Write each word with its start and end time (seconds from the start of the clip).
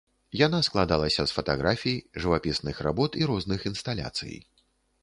Яна 0.39 0.59
складалася 0.67 1.25
з 1.31 1.35
фатаграфій, 1.37 2.01
жывапісных 2.25 2.75
работ 2.89 3.11
і 3.23 3.31
розных 3.35 3.59
інсталяцый. 3.73 4.35